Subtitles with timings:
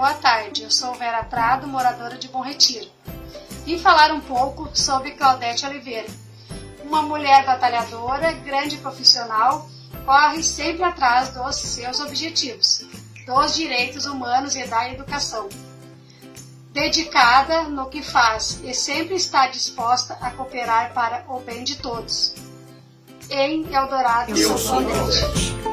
[0.00, 0.62] boa tarde.
[0.62, 2.88] Eu sou Vera Prado, moradora de Bom Retiro.
[3.66, 6.08] Vim falar um pouco sobre Claudete Oliveira.
[6.82, 9.68] Uma mulher batalhadora, grande profissional,
[10.06, 12.86] corre sempre atrás dos seus objetivos,
[13.26, 15.50] dos direitos humanos e da educação.
[16.72, 22.34] Dedicada no que faz e sempre está disposta a cooperar para o bem de todos.
[23.28, 25.69] Em Eldorado, Eu sou Claudete.